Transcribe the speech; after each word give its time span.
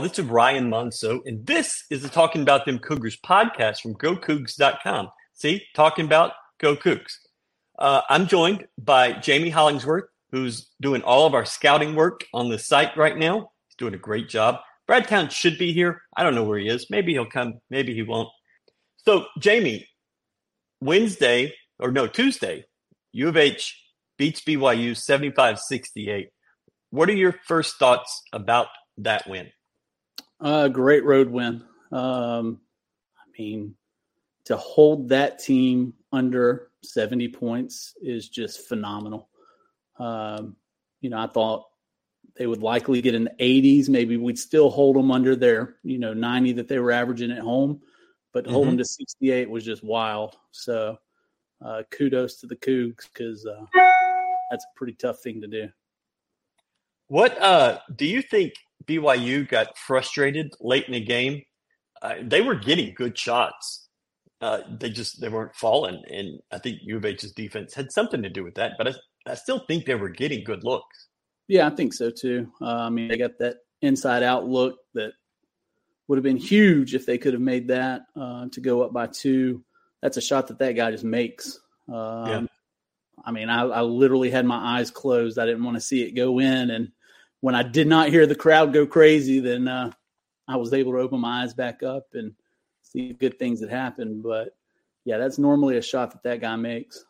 all, 0.00 0.08
this 0.08 0.18
is 0.18 0.24
Ryan 0.24 0.70
Monceaux, 0.70 1.20
and 1.26 1.44
this 1.44 1.84
is 1.90 2.00
the 2.00 2.08
Talking 2.08 2.40
About 2.40 2.64
Them 2.64 2.78
Cougars 2.78 3.18
podcast 3.22 3.82
from 3.82 3.94
GoCoogs.com. 3.96 5.10
See, 5.34 5.62
talking 5.74 6.06
about 6.06 6.32
Go 6.58 6.74
Coogs. 6.74 7.18
Uh, 7.78 8.00
I'm 8.08 8.26
joined 8.26 8.66
by 8.78 9.12
Jayme 9.12 9.52
Hollingsworth, 9.52 10.04
who's 10.30 10.70
doing 10.80 11.02
all 11.02 11.26
of 11.26 11.34
our 11.34 11.44
scouting 11.44 11.94
work 11.94 12.24
on 12.32 12.48
the 12.48 12.58
site 12.58 12.96
right 12.96 13.14
now. 13.14 13.50
He's 13.68 13.76
doing 13.76 13.92
a 13.92 13.98
great 13.98 14.30
job. 14.30 14.60
Brad 14.86 15.06
Town 15.06 15.28
should 15.28 15.58
be 15.58 15.74
here. 15.74 16.00
I 16.16 16.22
don't 16.22 16.34
know 16.34 16.44
where 16.44 16.58
he 16.58 16.68
is. 16.68 16.86
Maybe 16.88 17.12
he'll 17.12 17.26
come, 17.26 17.60
maybe 17.68 17.92
he 17.92 18.02
won't. 18.02 18.30
So, 19.04 19.26
Jayme, 19.38 19.84
Wednesday, 20.80 21.52
or 21.78 21.92
no, 21.92 22.06
Tuesday, 22.06 22.64
U 23.12 23.28
of 23.28 23.36
H 23.36 23.78
beats 24.16 24.40
BYU 24.40 24.96
75 24.96 25.58
68. 25.58 26.30
What 26.88 27.10
are 27.10 27.12
your 27.12 27.34
first 27.46 27.78
thoughts 27.78 28.22
about 28.32 28.68
that 28.96 29.28
win? 29.28 29.50
A 30.40 30.44
uh, 30.44 30.68
great 30.68 31.04
road 31.04 31.28
win. 31.28 31.62
Um, 31.92 32.60
I 33.18 33.30
mean, 33.38 33.74
to 34.46 34.56
hold 34.56 35.10
that 35.10 35.38
team 35.38 35.94
under 36.12 36.70
70 36.82 37.28
points 37.28 37.94
is 38.00 38.28
just 38.28 38.66
phenomenal. 38.66 39.28
Um, 39.98 40.56
you 41.00 41.10
know, 41.10 41.18
I 41.18 41.26
thought 41.26 41.66
they 42.36 42.46
would 42.46 42.62
likely 42.62 43.02
get 43.02 43.14
in 43.14 43.24
the 43.24 43.34
80s. 43.38 43.88
Maybe 43.88 44.16
we'd 44.16 44.38
still 44.38 44.70
hold 44.70 44.96
them 44.96 45.10
under 45.10 45.36
their, 45.36 45.76
you 45.82 45.98
know, 45.98 46.14
90 46.14 46.52
that 46.54 46.68
they 46.68 46.78
were 46.78 46.92
averaging 46.92 47.32
at 47.32 47.38
home, 47.38 47.80
but 48.32 48.44
mm-hmm. 48.44 48.54
hold 48.54 48.68
them 48.68 48.78
to 48.78 48.84
68 48.84 49.50
was 49.50 49.64
just 49.64 49.84
wild. 49.84 50.36
So 50.52 50.96
uh, 51.62 51.82
kudos 51.90 52.36
to 52.40 52.46
the 52.46 52.56
Coogs 52.56 53.08
because 53.12 53.44
uh, 53.46 53.64
that's 54.50 54.64
a 54.64 54.76
pretty 54.76 54.94
tough 54.94 55.20
thing 55.20 55.40
to 55.42 55.48
do. 55.48 55.68
What 57.08 57.40
uh, 57.42 57.80
do 57.96 58.06
you 58.06 58.22
think 58.22 58.54
BYU 58.86 59.48
got 59.48 59.76
frustrated 59.76 60.52
late 60.60 60.86
in 60.86 60.92
the 60.92 61.04
game? 61.04 61.42
Uh, 62.02 62.14
they 62.22 62.40
were 62.40 62.54
getting 62.54 62.94
good 62.94 63.16
shots. 63.16 63.88
Uh, 64.40 64.60
they 64.78 64.88
just 64.88 65.20
they 65.20 65.28
weren't 65.28 65.54
falling, 65.54 66.02
and 66.10 66.40
I 66.50 66.58
think 66.58 66.78
U 66.82 66.96
of 66.96 67.04
H's 67.04 67.32
defense 67.32 67.74
had 67.74 67.92
something 67.92 68.22
to 68.22 68.30
do 68.30 68.42
with 68.42 68.54
that. 68.54 68.72
But 68.78 68.88
I, 68.88 68.94
I 69.32 69.34
still 69.34 69.62
think 69.66 69.84
they 69.84 69.94
were 69.94 70.08
getting 70.08 70.44
good 70.44 70.64
looks. 70.64 71.08
Yeah, 71.46 71.66
I 71.66 71.70
think 71.70 71.92
so 71.92 72.10
too. 72.10 72.50
Uh, 72.60 72.64
I 72.64 72.90
mean, 72.90 73.08
they 73.08 73.18
got 73.18 73.38
that 73.40 73.56
inside 73.82 74.22
out 74.22 74.46
look 74.46 74.78
that 74.94 75.12
would 76.08 76.16
have 76.16 76.24
been 76.24 76.36
huge 76.36 76.94
if 76.94 77.06
they 77.06 77.18
could 77.18 77.34
have 77.34 77.42
made 77.42 77.68
that 77.68 78.02
uh, 78.16 78.46
to 78.52 78.60
go 78.60 78.82
up 78.82 78.92
by 78.92 79.06
two. 79.06 79.62
That's 80.00 80.16
a 80.16 80.22
shot 80.22 80.46
that 80.48 80.58
that 80.58 80.72
guy 80.72 80.90
just 80.90 81.04
makes. 81.04 81.60
Um, 81.88 81.94
yeah. 82.28 82.42
I 83.24 83.32
mean, 83.32 83.50
I, 83.50 83.62
I, 83.62 83.82
literally 83.82 84.30
had 84.30 84.46
my 84.46 84.78
eyes 84.78 84.90
closed. 84.90 85.38
I 85.38 85.44
didn't 85.44 85.64
want 85.64 85.76
to 85.76 85.80
see 85.82 86.02
it 86.02 86.12
go 86.12 86.38
in, 86.38 86.70
and 86.70 86.92
when 87.40 87.54
I 87.54 87.62
did 87.62 87.86
not 87.86 88.08
hear 88.08 88.26
the 88.26 88.34
crowd 88.34 88.72
go 88.72 88.86
crazy, 88.86 89.40
then 89.40 89.68
uh, 89.68 89.90
I 90.48 90.56
was 90.56 90.72
able 90.72 90.92
to 90.92 90.98
open 90.98 91.20
my 91.20 91.42
eyes 91.42 91.54
back 91.54 91.82
up 91.82 92.08
and 92.14 92.34
see 92.82 93.12
good 93.12 93.38
things 93.38 93.60
that 93.60 93.70
happened. 93.70 94.22
But 94.22 94.56
yeah, 95.04 95.18
that's 95.18 95.38
normally 95.38 95.76
a 95.76 95.82
shot 95.82 96.10
that 96.12 96.22
that 96.24 96.40
guy 96.40 96.56
makes. 96.56 97.04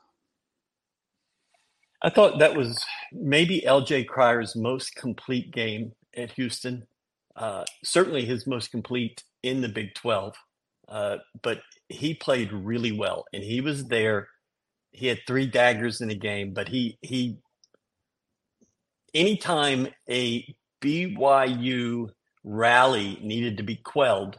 I 2.03 2.11
thought 2.11 2.39
that 2.39 2.57
was 2.57 2.83
maybe 3.13 3.63
LJ 3.67 4.07
Cryer's 4.07 4.57
most 4.57 4.95
complete 4.95 5.51
game 5.51 5.93
at 6.17 6.33
Houston. 6.33 6.87
Uh, 7.37 7.65
certainly 7.85 8.25
his 8.25 8.47
most 8.47 8.71
complete 8.71 9.23
in 9.43 9.61
the 9.61 9.69
Big 9.69 9.95
12. 9.95 10.35
Uh, 10.89 11.19
but 11.43 11.61
he 11.89 12.15
played 12.15 12.53
really 12.53 12.93
well 12.93 13.25
and 13.33 13.43
he 13.43 13.61
was 13.61 13.87
there. 13.87 14.29
He 14.93 15.07
had 15.07 15.21
three 15.27 15.47
daggers 15.47 16.01
in 16.01 16.09
the 16.09 16.17
game, 16.17 16.53
but 16.53 16.69
he, 16.69 16.99
he, 17.03 17.39
anytime 19.15 19.89
a 20.09 20.55
BYU 20.83 22.09
rally 22.45 23.19
needed 23.23 23.59
to 23.59 23.63
be 23.63 23.77
quelled, 23.77 24.39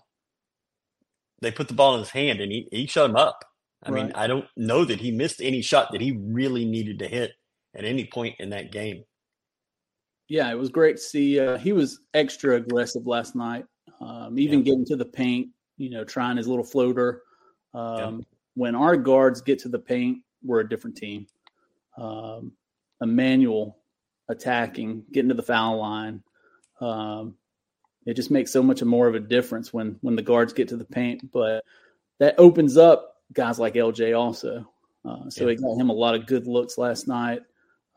they 1.42 1.52
put 1.52 1.68
the 1.68 1.74
ball 1.74 1.96
in 1.96 2.02
his 2.02 2.10
hand 2.10 2.40
and 2.40 2.52
he, 2.52 2.68
he 2.72 2.88
shut 2.88 3.10
him 3.10 3.16
up. 3.16 3.44
I 3.84 3.90
right. 3.90 4.04
mean, 4.04 4.12
I 4.14 4.28
don't 4.28 4.46
know 4.56 4.86
that 4.86 5.00
he 5.00 5.12
missed 5.12 5.42
any 5.42 5.62
shot 5.62 5.92
that 5.92 6.02
he 6.02 6.12
really 6.12 6.66
needed 6.66 7.00
to 7.00 7.08
hit 7.08 7.34
at 7.76 7.84
any 7.84 8.06
point 8.06 8.36
in 8.40 8.52
that 8.52 8.72
game. 8.72 9.04
Yeah, 10.30 10.50
it 10.52 10.58
was 10.58 10.70
great 10.70 10.98
to 10.98 11.02
see. 11.02 11.40
Uh, 11.40 11.58
he 11.58 11.74
was 11.74 12.00
extra 12.14 12.56
aggressive 12.56 13.08
last 13.08 13.36
night, 13.36 13.66
um, 14.00 14.38
even 14.40 14.60
yeah. 14.60 14.66
getting 14.66 14.86
to 14.86 14.96
the 14.96 15.06
paint, 15.06 15.50
you 15.78 15.90
know, 15.90 16.04
trying 16.04 16.38
his 16.38 16.48
little 16.48 16.64
floater. 16.64 17.24
Um, 17.74 17.98
yeah. 17.98 18.22
When 18.54 18.76
our 18.76 18.96
guards 18.96 19.42
get 19.42 19.60
to 19.60 19.70
the 19.70 19.80
paint, 19.80 20.20
we're 20.44 20.60
a 20.60 20.70
different 20.70 20.96
team. 20.96 21.26
Um, 21.98 22.54
Emmanuel 23.02 23.81
attacking, 24.32 25.04
getting 25.12 25.30
to 25.30 25.36
the 25.36 25.44
foul 25.44 25.80
line. 25.80 26.24
Um, 26.80 27.36
it 28.06 28.16
just 28.16 28.32
makes 28.32 28.52
so 28.52 28.64
much 28.64 28.84
more 28.84 29.08
of 29.08 29.16
a 29.16 29.20
difference 29.20 29.72
when 29.72 29.98
when 30.02 30.16
the 30.16 30.22
guards 30.22 30.54
get 30.54 30.70
to 30.70 30.78
the 30.78 30.86
paint. 30.86 31.32
But 31.32 31.64
that 32.20 32.36
opens 32.38 32.78
up 32.78 33.18
guys 33.34 33.60
like 33.60 33.76
LJ 33.76 34.18
also. 34.18 34.68
Uh, 35.06 35.30
so 35.30 35.48
yeah. 35.48 35.56
got 35.56 35.80
him 35.80 35.90
a 35.90 35.94
lot 35.94 36.16
of 36.16 36.26
good 36.26 36.48
looks 36.48 36.78
last 36.78 37.08
night. 37.08 37.42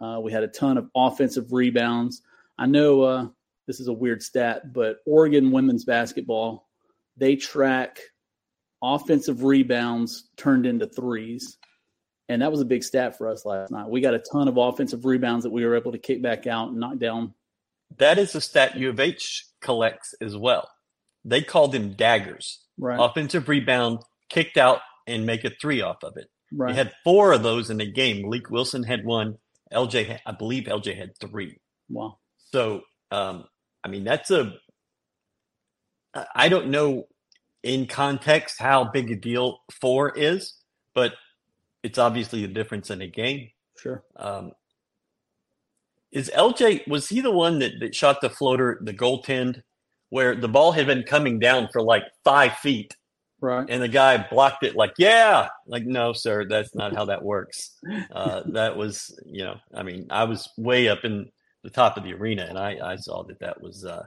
Uh, 0.00 0.20
we 0.22 0.32
had 0.32 0.42
a 0.42 0.48
ton 0.48 0.76
of 0.76 0.90
offensive 0.94 1.52
rebounds. 1.52 2.22
I 2.58 2.66
know 2.66 3.02
uh, 3.02 3.26
this 3.66 3.80
is 3.80 3.88
a 3.88 3.92
weird 3.92 4.22
stat, 4.22 4.72
but 4.72 4.98
Oregon 5.06 5.50
women's 5.50 5.84
basketball 5.84 6.68
they 7.16 7.36
track 7.36 8.00
offensive 8.82 9.44
rebounds 9.44 10.30
turned 10.36 10.66
into 10.66 10.86
threes. 10.86 11.58
And 12.28 12.40
that 12.42 12.50
was 12.50 12.60
a 12.60 12.64
big 12.64 12.82
stat 12.82 13.18
for 13.18 13.28
us 13.28 13.44
last 13.44 13.70
night. 13.70 13.88
We 13.88 14.00
got 14.00 14.14
a 14.14 14.18
ton 14.18 14.48
of 14.48 14.56
offensive 14.56 15.04
rebounds 15.04 15.44
that 15.44 15.50
we 15.50 15.64
were 15.64 15.76
able 15.76 15.92
to 15.92 15.98
kick 15.98 16.22
back 16.22 16.46
out 16.46 16.70
and 16.70 16.80
knock 16.80 16.98
down. 16.98 17.34
That 17.98 18.18
is 18.18 18.34
a 18.34 18.40
stat 18.40 18.76
U 18.76 18.90
of 18.90 18.98
H 18.98 19.46
collects 19.60 20.14
as 20.20 20.36
well. 20.36 20.68
They 21.24 21.42
call 21.42 21.68
them 21.68 21.92
daggers. 21.94 22.60
Right. 22.78 22.98
Offensive 22.98 23.48
rebound, 23.48 24.00
kicked 24.28 24.56
out, 24.56 24.80
and 25.06 25.26
make 25.26 25.44
a 25.44 25.50
three 25.60 25.80
off 25.80 26.02
of 26.02 26.16
it. 26.16 26.28
Right. 26.52 26.70
We 26.70 26.76
had 26.76 26.92
four 27.04 27.32
of 27.32 27.42
those 27.42 27.70
in 27.70 27.76
the 27.76 27.90
game. 27.90 28.24
Mylik 28.24 28.50
Wilson 28.50 28.82
had 28.82 29.04
one. 29.04 29.38
LJ, 29.72 30.18
I 30.24 30.32
believe 30.32 30.64
LJ 30.64 30.96
had 30.96 31.18
three. 31.18 31.58
Wow. 31.88 32.18
So, 32.52 32.82
um, 33.10 33.44
I 33.82 33.88
mean, 33.88 34.04
that's 34.04 34.30
a. 34.30 34.54
I 36.34 36.48
don't 36.48 36.68
know 36.68 37.06
in 37.64 37.86
context 37.86 38.60
how 38.60 38.84
big 38.84 39.10
a 39.10 39.16
deal 39.16 39.58
four 39.80 40.16
is, 40.16 40.54
but 40.94 41.14
it's 41.84 41.98
obviously 41.98 42.42
a 42.42 42.48
difference 42.48 42.90
in 42.90 43.02
a 43.02 43.06
game. 43.06 43.50
Sure. 43.78 44.02
Um, 44.16 44.52
is 46.10 46.30
LJ 46.34 46.88
was 46.88 47.08
he 47.08 47.20
the 47.20 47.30
one 47.30 47.58
that, 47.58 47.72
that 47.80 47.94
shot 47.94 48.20
the 48.20 48.30
floater, 48.30 48.80
the 48.82 48.94
goaltend, 48.94 49.62
where 50.08 50.34
the 50.34 50.48
ball 50.48 50.72
had 50.72 50.86
been 50.86 51.02
coming 51.02 51.38
down 51.38 51.68
for 51.72 51.82
like 51.82 52.04
five 52.24 52.54
feet, 52.56 52.96
right? 53.40 53.66
And 53.68 53.82
the 53.82 53.88
guy 53.88 54.26
blocked 54.30 54.64
it 54.64 54.76
like, 54.76 54.92
yeah, 54.96 55.48
like 55.66 55.84
no, 55.84 56.12
sir, 56.12 56.46
that's 56.48 56.74
not 56.74 56.94
how 56.94 57.04
that 57.06 57.22
works. 57.22 57.76
Uh, 58.10 58.42
that 58.52 58.76
was, 58.76 59.18
you 59.26 59.44
know, 59.44 59.56
I 59.74 59.82
mean, 59.82 60.06
I 60.08 60.24
was 60.24 60.48
way 60.56 60.88
up 60.88 61.04
in 61.04 61.30
the 61.62 61.70
top 61.70 61.96
of 61.96 62.04
the 62.04 62.14
arena, 62.14 62.46
and 62.48 62.58
I 62.58 62.78
I 62.82 62.96
saw 62.96 63.24
that 63.24 63.40
that 63.40 63.60
was 63.60 63.84
uh, 63.84 64.06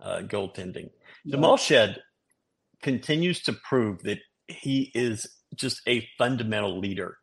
uh, 0.00 0.22
goaltending. 0.22 0.90
Jamal 1.26 1.56
Shead 1.56 1.98
continues 2.82 3.42
to 3.42 3.52
prove 3.52 4.02
that 4.02 4.18
he 4.48 4.90
is 4.94 5.26
just 5.54 5.80
a 5.86 6.06
fundamental 6.18 6.78
leader, 6.78 7.16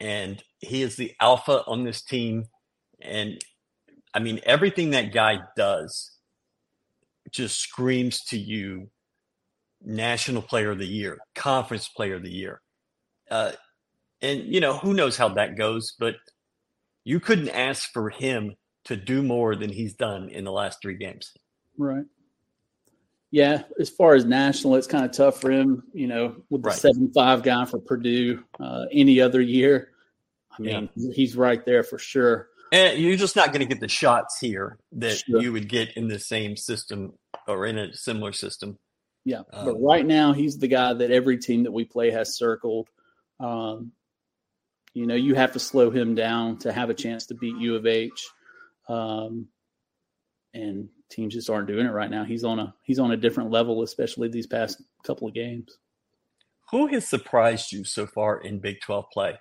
and 0.00 0.42
he 0.60 0.82
is 0.82 0.96
the 0.96 1.12
alpha 1.20 1.62
on 1.66 1.84
this 1.84 2.02
team 2.02 2.44
and 3.00 3.42
I 4.14 4.18
mean, 4.18 4.40
everything 4.44 4.90
that 4.90 5.12
guy 5.12 5.38
does 5.56 6.16
just 7.30 7.58
screams 7.58 8.24
to 8.26 8.38
you 8.38 8.90
national 9.82 10.42
player 10.42 10.70
of 10.70 10.78
the 10.78 10.86
year, 10.86 11.18
conference 11.34 11.88
player 11.88 12.16
of 12.16 12.22
the 12.22 12.30
year. 12.30 12.60
Uh, 13.30 13.52
and, 14.20 14.42
you 14.42 14.60
know, 14.60 14.76
who 14.76 14.94
knows 14.94 15.16
how 15.16 15.30
that 15.30 15.56
goes, 15.56 15.94
but 15.98 16.16
you 17.04 17.18
couldn't 17.20 17.48
ask 17.48 17.90
for 17.92 18.10
him 18.10 18.54
to 18.84 18.96
do 18.96 19.22
more 19.22 19.56
than 19.56 19.70
he's 19.70 19.94
done 19.94 20.28
in 20.28 20.44
the 20.44 20.52
last 20.52 20.78
three 20.82 20.96
games. 20.96 21.32
Right. 21.78 22.04
Yeah, 23.32 23.62
as 23.80 23.88
far 23.88 24.14
as 24.14 24.26
national, 24.26 24.76
it's 24.76 24.86
kind 24.86 25.06
of 25.06 25.12
tough 25.12 25.40
for 25.40 25.50
him. 25.50 25.82
You 25.92 26.06
know, 26.06 26.36
with 26.50 26.62
the 26.62 26.68
right. 26.68 26.78
seven 26.78 27.10
five 27.12 27.42
guy 27.42 27.64
for 27.64 27.80
Purdue, 27.80 28.44
uh, 28.60 28.84
any 28.92 29.20
other 29.20 29.40
year, 29.40 29.88
I 30.56 30.62
mean, 30.62 30.90
yeah. 30.94 31.12
he's 31.14 31.34
right 31.34 31.64
there 31.64 31.82
for 31.82 31.98
sure. 31.98 32.48
And 32.72 32.98
you're 32.98 33.16
just 33.16 33.34
not 33.34 33.48
going 33.48 33.60
to 33.60 33.66
get 33.66 33.80
the 33.80 33.88
shots 33.88 34.38
here 34.38 34.78
that 34.92 35.22
sure. 35.26 35.42
you 35.42 35.52
would 35.52 35.68
get 35.68 35.96
in 35.96 36.08
the 36.08 36.18
same 36.18 36.56
system 36.56 37.14
or 37.48 37.66
in 37.66 37.78
a 37.78 37.94
similar 37.94 38.32
system. 38.32 38.78
Yeah, 39.24 39.42
um, 39.52 39.66
but 39.66 39.74
right 39.76 40.04
now 40.04 40.32
he's 40.32 40.58
the 40.58 40.68
guy 40.68 40.92
that 40.92 41.10
every 41.10 41.38
team 41.38 41.64
that 41.64 41.72
we 41.72 41.84
play 41.84 42.10
has 42.10 42.36
circled. 42.36 42.88
Um, 43.40 43.92
you 44.94 45.06
know, 45.06 45.14
you 45.14 45.34
have 45.34 45.52
to 45.52 45.58
slow 45.58 45.90
him 45.90 46.14
down 46.14 46.58
to 46.58 46.72
have 46.72 46.90
a 46.90 46.94
chance 46.94 47.26
to 47.26 47.34
beat 47.34 47.56
U 47.56 47.76
of 47.76 47.86
H, 47.86 48.28
um, 48.88 49.48
and 50.52 50.90
teams 51.12 51.34
just 51.34 51.48
aren't 51.50 51.68
doing 51.68 51.86
it 51.86 51.90
right 51.90 52.10
now. 52.10 52.24
He's 52.24 52.42
on 52.42 52.58
a 52.58 52.74
he's 52.82 52.98
on 52.98 53.12
a 53.12 53.16
different 53.16 53.50
level, 53.50 53.82
especially 53.82 54.28
these 54.28 54.46
past 54.46 54.82
couple 55.04 55.28
of 55.28 55.34
games. 55.34 55.78
Who 56.70 56.86
has 56.88 57.06
surprised 57.06 57.70
you 57.70 57.84
so 57.84 58.06
far 58.06 58.40
in 58.40 58.58
Big 58.58 58.80
Twelve 58.80 59.04
play? 59.12 59.38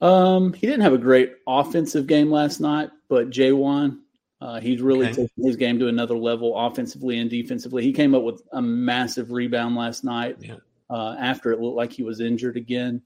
Um, 0.00 0.52
he 0.52 0.66
didn't 0.66 0.82
have 0.82 0.92
a 0.92 0.98
great 0.98 1.32
offensive 1.46 2.06
game 2.06 2.30
last 2.30 2.60
night, 2.60 2.90
but 3.08 3.30
J'Wan, 3.30 4.00
Uh, 4.40 4.58
he's 4.58 4.82
really 4.82 5.06
okay. 5.06 5.14
taken 5.28 5.44
his 5.44 5.54
game 5.54 5.78
to 5.78 5.86
another 5.86 6.18
level, 6.18 6.58
offensively 6.58 7.20
and 7.20 7.30
defensively. 7.30 7.84
He 7.84 7.92
came 7.92 8.12
up 8.12 8.24
with 8.24 8.42
a 8.52 8.60
massive 8.60 9.30
rebound 9.30 9.76
last 9.76 10.02
night 10.02 10.36
yeah. 10.40 10.56
uh, 10.90 11.14
after 11.20 11.52
it 11.52 11.60
looked 11.60 11.76
like 11.76 11.92
he 11.92 12.02
was 12.02 12.20
injured 12.20 12.56
again, 12.56 13.00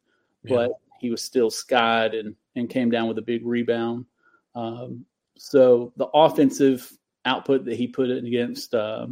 yeah. 0.44 0.56
but 0.56 0.70
he 0.98 1.10
was 1.10 1.22
still 1.22 1.50
skied 1.50 2.14
and 2.14 2.34
and 2.54 2.70
came 2.70 2.88
down 2.88 3.06
with 3.06 3.18
a 3.18 3.22
big 3.22 3.44
rebound. 3.44 4.06
Um, 4.54 5.04
so 5.36 5.92
the 5.96 6.06
offensive 6.06 6.90
output 7.24 7.64
that 7.64 7.76
he 7.76 7.86
put 7.88 8.10
in 8.10 8.26
against 8.26 8.74
uh, 8.74 9.06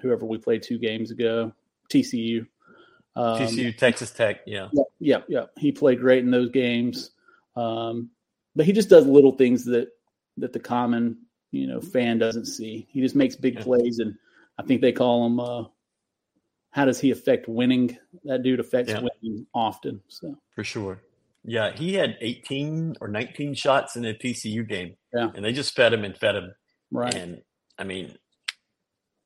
whoever 0.00 0.24
we 0.24 0.38
played 0.38 0.62
two 0.62 0.78
games 0.78 1.10
ago, 1.10 1.52
TCU. 1.90 2.46
Um, 3.14 3.40
TCU, 3.40 3.76
Texas 3.76 4.10
Tech, 4.10 4.40
yeah, 4.46 4.68
yeah, 4.72 4.82
yeah, 4.98 5.20
yeah. 5.28 5.44
He 5.56 5.72
played 5.72 6.00
great 6.00 6.22
in 6.22 6.30
those 6.30 6.50
games, 6.50 7.12
um, 7.56 8.10
but 8.54 8.66
he 8.66 8.72
just 8.72 8.90
does 8.90 9.06
little 9.06 9.32
things 9.32 9.64
that 9.66 9.88
that 10.36 10.52
the 10.52 10.60
common 10.60 11.18
you 11.50 11.66
know 11.66 11.80
fan 11.80 12.18
doesn't 12.18 12.46
see. 12.46 12.86
He 12.90 13.00
just 13.00 13.16
makes 13.16 13.34
big 13.34 13.54
yeah. 13.54 13.62
plays, 13.62 13.98
and 14.00 14.14
I 14.58 14.62
think 14.62 14.80
they 14.80 14.92
call 14.92 15.26
him. 15.26 15.40
Uh, 15.40 15.64
how 16.70 16.84
does 16.84 17.00
he 17.00 17.10
affect 17.10 17.48
winning? 17.48 17.96
That 18.24 18.42
dude 18.42 18.60
affects 18.60 18.92
yeah. 18.92 19.00
winning 19.00 19.46
often. 19.54 20.02
So 20.08 20.36
for 20.54 20.62
sure, 20.62 21.00
yeah, 21.46 21.72
he 21.74 21.94
had 21.94 22.16
18 22.20 22.96
or 23.00 23.08
19 23.08 23.54
shots 23.54 23.96
in 23.96 24.04
a 24.04 24.14
TCU 24.14 24.68
game. 24.68 24.96
Yeah, 25.14 25.30
and 25.34 25.44
they 25.44 25.52
just 25.52 25.74
fed 25.74 25.92
him 25.92 26.04
and 26.04 26.16
fed 26.16 26.34
him. 26.34 26.52
Right. 26.90 27.14
And 27.14 27.42
I 27.78 27.84
mean, 27.84 28.16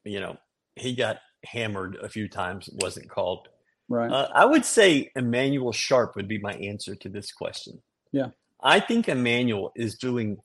you 0.05 0.21
know, 0.21 0.37
he 0.77 0.95
got 0.95 1.19
hammered 1.45 1.97
a 2.03 2.09
few 2.09 2.29
times. 2.29 2.69
wasn't 2.75 3.09
called. 3.09 3.49
Right. 3.89 4.11
Uh, 4.11 4.29
I 4.35 4.45
would 4.45 4.65
say 4.65 5.11
Emmanuel 5.17 5.73
Sharp 5.73 6.15
would 6.17 6.29
be 6.29 6.39
my 6.39 6.53
answer 6.53 6.95
to 6.95 7.09
this 7.09 7.33
question. 7.33 7.83
Yeah. 8.13 8.29
I 8.63 8.81
think 8.81 9.09
Emmanuel 9.09 9.73
is 9.75 9.97
doing 9.97 10.39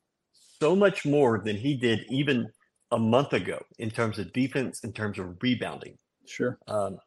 so 0.60 0.76
much 0.76 1.06
more 1.06 1.42
than 1.44 1.58
he 1.58 1.76
did 1.76 2.06
even 2.10 2.48
a 2.92 2.98
month 2.98 3.34
ago 3.34 3.60
in 3.78 3.92
terms 3.92 4.18
of 4.20 4.32
defense, 4.34 4.84
in 4.84 4.94
terms 4.94 5.20
of 5.20 5.36
rebounding. 5.42 5.98
Sure. 6.26 6.58
Um, 6.68 6.98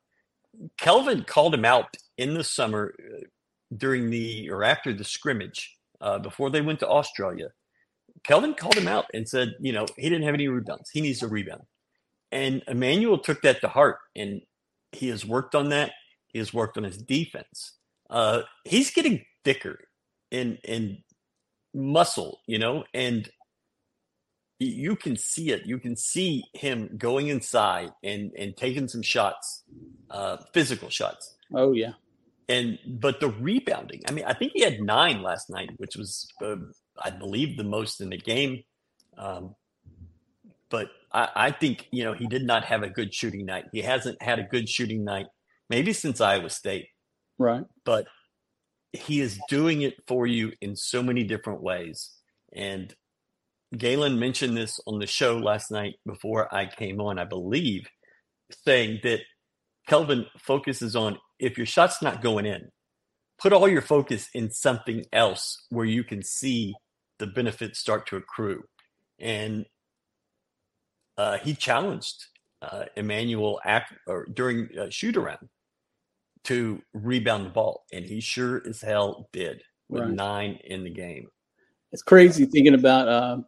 Kelvin 0.79 1.25
called 1.25 1.55
him 1.55 1.65
out 1.65 1.97
in 2.19 2.35
the 2.35 2.45
summer 2.45 2.95
during 3.77 4.11
the 4.11 4.51
or 4.51 4.65
after 4.65 4.93
the 4.93 5.05
scrimmage 5.05 5.77
uh, 6.01 6.19
before 6.19 6.51
they 6.51 6.61
went 6.61 6.81
to 6.81 6.89
Australia. 6.89 7.49
Kelvin 8.25 8.55
called 8.55 8.75
him 8.75 8.89
out 8.89 9.07
and 9.15 9.29
said, 9.29 9.55
you 9.61 9.73
know, 9.73 9.87
he 9.97 10.09
didn't 10.09 10.25
have 10.25 10.35
any 10.35 10.49
rebounds. 10.49 10.91
He 10.91 11.01
needs 11.01 11.23
a 11.23 11.29
rebound. 11.29 11.63
And 12.33 12.63
Emmanuel 12.67 13.19
took 13.19 13.43
that 13.43 13.61
to 13.61 13.69
heart 13.69 13.99
and 14.17 14.43
he 14.93 15.09
has 15.09 15.25
worked 15.25 15.55
on 15.55 15.69
that. 15.71 15.93
He 16.29 16.39
has 16.39 16.53
worked 16.53 16.77
on 16.77 16.85
his 16.85 16.99
defense. 16.99 17.77
Uh, 18.11 18.43
he's 18.65 18.91
getting 18.91 19.25
thicker 19.45 19.79
in 20.31 20.59
in 20.65 20.99
muscle, 21.75 22.41
you 22.47 22.59
know, 22.59 22.85
and 22.95 23.31
you 24.59 24.97
can 24.97 25.17
see 25.17 25.51
it. 25.51 25.67
You 25.67 25.79
can 25.79 25.97
see 25.97 26.45
him 26.55 26.97
going 26.99 27.29
inside 27.29 27.93
and 28.03 28.33
and 28.37 28.57
taking 28.57 28.89
some 28.89 29.03
shots, 29.03 29.63
uh, 30.11 30.39
physical 30.53 30.91
shots. 30.91 31.37
Oh 31.55 31.73
yeah. 31.73 31.93
And 32.49 32.79
but 32.87 33.21
the 33.21 33.29
rebounding. 33.29 34.03
I 34.09 34.13
mean, 34.13 34.25
I 34.25 34.33
think 34.33 34.53
he 34.55 34.63
had 34.63 34.81
nine 34.81 35.23
last 35.23 35.51
night, 35.51 35.71
which 35.77 35.97
was, 35.97 36.27
uh, 36.43 36.57
I 36.99 37.11
believe, 37.11 37.57
the 37.57 37.65
most 37.65 38.01
in 38.01 38.09
the 38.09 38.17
game. 38.17 38.63
Um, 39.19 39.55
but 40.71 40.89
I, 41.13 41.29
I 41.35 41.51
think 41.51 41.89
you 41.91 42.05
know 42.05 42.15
he 42.15 42.27
did 42.27 42.45
not 42.45 42.65
have 42.65 42.83
a 42.83 42.89
good 42.89 43.15
shooting 43.15 43.45
night. 43.45 43.67
He 43.73 43.83
hasn't 43.83 44.23
had 44.23 44.39
a 44.39 44.45
good 44.45 44.69
shooting 44.69 45.05
night 45.05 45.27
maybe 45.69 45.93
since 45.93 46.21
Iowa 46.21 46.51
State. 46.51 46.89
Right. 47.39 47.65
But 47.85 48.07
he 48.93 49.21
is 49.21 49.39
doing 49.49 49.83
it 49.83 49.95
for 50.07 50.27
you 50.27 50.53
in 50.61 50.77
so 50.77 51.03
many 51.03 51.25
different 51.25 51.63
ways. 51.63 52.11
And 52.53 52.95
Galen 53.77 54.19
mentioned 54.19 54.57
this 54.57 54.81
on 54.87 54.99
the 54.99 55.07
show 55.07 55.37
last 55.37 55.71
night 55.71 55.97
before 56.07 56.53
I 56.55 56.67
came 56.67 57.01
on, 57.01 57.19
I 57.19 57.25
believe, 57.25 57.87
saying 58.65 59.01
that 59.03 59.21
Kelvin 59.89 60.27
focuses 60.37 60.95
on 60.95 61.19
if 61.39 61.57
your 61.57 61.67
shot's 61.67 62.03
not 62.03 62.23
going 62.23 62.47
in, 62.47 62.71
put 63.39 63.53
all 63.53 63.69
your 63.69 63.83
focus 63.83 64.29
in 64.35 64.51
something 64.51 65.05
else 65.13 65.65
where 65.71 65.87
you 65.87 66.05
can 66.05 66.23
see 66.23 66.75
the 67.19 67.27
benefits 67.27 67.79
start 67.79 68.07
to 68.09 68.17
accrue. 68.17 68.63
And 69.19 69.65
uh, 71.17 71.39
he 71.39 71.55
challenged 71.55 72.27
uh, 72.63 72.85
Emmanuel 72.97 73.61
after, 73.65 73.97
or 74.07 74.27
during 74.27 74.69
a 74.77 74.91
shoot 74.91 75.17
around 75.17 75.49
to 76.45 76.83
rebound 76.93 77.47
the 77.47 77.51
ball, 77.51 77.85
and 77.93 78.05
he 78.05 78.21
sure 78.21 78.63
as 78.69 78.81
hell 78.81 79.29
did 79.33 79.63
with 79.89 80.03
right. 80.03 80.13
nine 80.13 80.59
in 80.65 80.85
the 80.85 80.91
game. 80.91 81.29
It's 81.93 82.03
crazy 82.03 82.45
thinking 82.45 82.75
about 82.75 83.09
uh, 83.09 83.39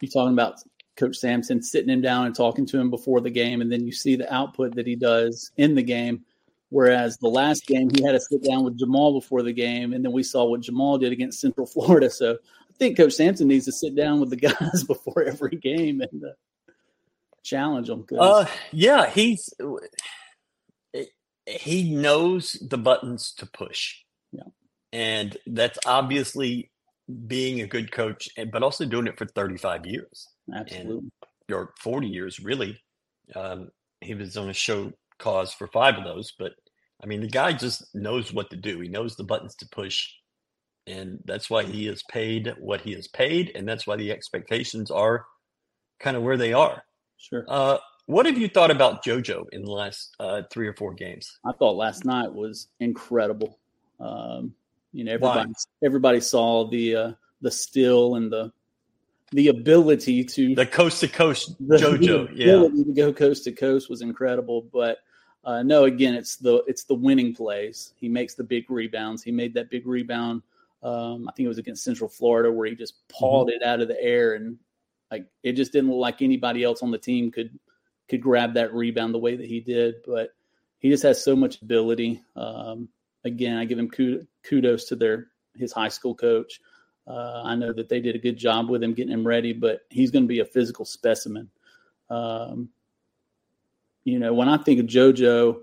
you 0.00 0.08
talking 0.08 0.32
about 0.32 0.54
Coach 1.00 1.16
Sampson 1.16 1.62
sitting 1.62 1.88
him 1.88 2.02
down 2.02 2.26
and 2.26 2.34
talking 2.34 2.66
to 2.66 2.78
him 2.78 2.90
before 2.90 3.22
the 3.22 3.30
game, 3.30 3.62
and 3.62 3.72
then 3.72 3.86
you 3.86 3.92
see 3.92 4.16
the 4.16 4.32
output 4.32 4.74
that 4.76 4.86
he 4.86 4.94
does 4.94 5.50
in 5.56 5.74
the 5.74 5.82
game. 5.82 6.24
Whereas 6.68 7.16
the 7.16 7.28
last 7.28 7.66
game, 7.66 7.88
he 7.90 8.04
had 8.04 8.12
to 8.12 8.20
sit 8.20 8.44
down 8.44 8.64
with 8.64 8.78
Jamal 8.78 9.18
before 9.18 9.42
the 9.42 9.52
game, 9.52 9.94
and 9.94 10.04
then 10.04 10.12
we 10.12 10.22
saw 10.22 10.44
what 10.44 10.60
Jamal 10.60 10.98
did 10.98 11.10
against 11.10 11.40
Central 11.40 11.66
Florida. 11.74 12.10
So 12.10 12.34
I 12.34 12.72
think 12.78 12.98
Coach 12.98 13.14
Sampson 13.14 13.48
needs 13.48 13.64
to 13.64 13.72
sit 13.72 13.96
down 13.96 14.20
with 14.20 14.30
the 14.30 14.36
guys 14.48 14.84
before 14.84 15.22
every 15.24 15.56
game 15.56 16.02
and 16.02 16.22
uh, 16.22 16.72
challenge 17.42 17.88
them. 17.88 18.04
Uh, 18.18 18.44
yeah, 18.70 19.08
he's 19.08 19.48
he 21.46 21.94
knows 21.94 22.52
the 22.60 22.78
buttons 22.78 23.32
to 23.38 23.46
push. 23.46 23.96
Yeah, 24.32 24.44
and 24.92 25.36
that's 25.46 25.78
obviously 25.86 26.70
being 27.26 27.60
a 27.60 27.66
good 27.66 27.92
coach, 27.92 28.28
but 28.52 28.62
also 28.62 28.84
doing 28.84 29.06
it 29.06 29.18
for 29.18 29.26
35 29.26 29.86
years. 29.86 30.28
Absolutely. 30.54 31.10
And, 31.48 31.54
or 31.54 31.74
40 31.80 32.06
years, 32.06 32.40
really. 32.40 32.78
Um, 33.34 33.70
he 34.00 34.14
was 34.14 34.36
on 34.36 34.48
a 34.48 34.54
show 34.54 34.92
cause 35.18 35.52
for 35.52 35.66
five 35.68 35.96
of 35.96 36.04
those, 36.04 36.32
but 36.38 36.52
I 37.02 37.06
mean, 37.06 37.20
the 37.20 37.28
guy 37.28 37.52
just 37.52 37.94
knows 37.94 38.32
what 38.32 38.50
to 38.50 38.56
do. 38.56 38.80
He 38.80 38.88
knows 38.88 39.16
the 39.16 39.24
buttons 39.24 39.54
to 39.56 39.68
push. 39.68 40.08
And 40.86 41.18
that's 41.24 41.48
why 41.48 41.64
he 41.64 41.86
is 41.86 42.02
paid 42.10 42.52
what 42.58 42.80
he 42.80 42.92
is 42.92 43.08
paid. 43.08 43.52
And 43.54 43.68
that's 43.68 43.86
why 43.86 43.96
the 43.96 44.10
expectations 44.10 44.90
are 44.90 45.26
kind 45.98 46.16
of 46.16 46.22
where 46.22 46.36
they 46.36 46.52
are. 46.52 46.82
Sure. 47.16 47.44
Uh, 47.48 47.78
what 48.06 48.26
have 48.26 48.38
you 48.38 48.48
thought 48.48 48.70
about 48.70 49.04
JoJo 49.04 49.44
in 49.52 49.62
the 49.62 49.70
last 49.70 50.14
uh, 50.18 50.42
three 50.50 50.66
or 50.66 50.74
four 50.74 50.94
games? 50.94 51.38
I 51.44 51.52
thought 51.52 51.76
last 51.76 52.04
night 52.04 52.32
was 52.32 52.68
incredible. 52.80 53.58
Um, 54.00 54.54
you 54.92 55.04
know, 55.04 55.12
everybody 55.12 55.48
Why? 55.48 55.86
everybody 55.86 56.20
saw 56.20 56.68
the 56.68 56.96
uh, 56.96 57.12
the 57.40 57.50
still 57.50 58.16
and 58.16 58.30
the 58.32 58.52
the 59.32 59.48
ability 59.48 60.24
to 60.24 60.54
the 60.54 60.66
coast 60.66 61.00
to 61.00 61.08
coast 61.08 61.60
JoJo. 61.62 62.34
The 62.34 62.42
ability 62.44 62.78
yeah, 62.78 62.84
to 62.84 62.92
go 62.92 63.12
coast 63.12 63.44
to 63.44 63.52
coast 63.52 63.88
was 63.88 64.02
incredible. 64.02 64.62
But 64.72 64.98
uh, 65.44 65.62
no, 65.62 65.84
again, 65.84 66.14
it's 66.14 66.36
the 66.36 66.64
it's 66.66 66.84
the 66.84 66.94
winning 66.94 67.34
plays. 67.34 67.94
He 67.96 68.08
makes 68.08 68.34
the 68.34 68.44
big 68.44 68.70
rebounds. 68.70 69.22
He 69.22 69.30
made 69.30 69.54
that 69.54 69.70
big 69.70 69.86
rebound. 69.86 70.42
Um, 70.82 71.28
I 71.28 71.32
think 71.32 71.44
it 71.44 71.48
was 71.48 71.58
against 71.58 71.84
Central 71.84 72.08
Florida 72.08 72.50
where 72.50 72.66
he 72.66 72.74
just 72.74 73.06
pawed 73.08 73.48
mm-hmm. 73.48 73.62
it 73.62 73.66
out 73.66 73.80
of 73.80 73.88
the 73.88 74.02
air 74.02 74.34
and 74.34 74.58
like 75.10 75.26
it 75.42 75.52
just 75.52 75.72
didn't 75.72 75.90
look 75.90 76.00
like 76.00 76.22
anybody 76.22 76.64
else 76.64 76.82
on 76.82 76.90
the 76.90 76.98
team 76.98 77.30
could 77.30 77.58
could 78.08 78.20
grab 78.20 78.54
that 78.54 78.74
rebound 78.74 79.14
the 79.14 79.18
way 79.18 79.36
that 79.36 79.46
he 79.46 79.60
did. 79.60 79.96
But 80.06 80.34
he 80.78 80.90
just 80.90 81.02
has 81.02 81.22
so 81.22 81.36
much 81.36 81.60
ability. 81.62 82.22
Um, 82.34 82.88
again, 83.24 83.56
I 83.56 83.64
give 83.64 83.78
him 83.78 83.90
kudos 84.42 84.84
to 84.86 84.96
their 84.96 85.28
his 85.54 85.72
high 85.72 85.88
school 85.88 86.14
coach. 86.14 86.60
Uh, 87.06 87.42
I 87.44 87.54
know 87.56 87.72
that 87.72 87.88
they 87.88 88.00
did 88.00 88.14
a 88.14 88.20
good 88.20 88.36
job 88.36 88.70
with 88.70 88.82
him 88.82 88.94
getting 88.94 89.12
him 89.12 89.26
ready, 89.26 89.52
but 89.52 89.80
he's 89.90 90.10
going 90.10 90.24
to 90.24 90.28
be 90.28 90.40
a 90.40 90.44
physical 90.44 90.84
specimen. 90.84 91.50
Um, 92.08 92.68
you 94.04 94.18
know, 94.18 94.32
when 94.32 94.48
I 94.48 94.58
think 94.58 94.80
of 94.80 94.86
JoJo, 94.86 95.60